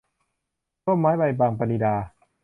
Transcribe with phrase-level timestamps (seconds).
[0.85, 1.95] ร่มไม้ใบบัง- ปณิดา